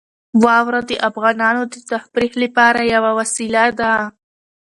واوره 0.43 0.81
د 0.89 0.91
افغانانو 1.09 1.61
د 1.73 1.75
تفریح 1.89 2.33
لپاره 2.43 2.81
یوه 2.93 3.11
وسیله 3.19 3.63
ده. 3.79 3.93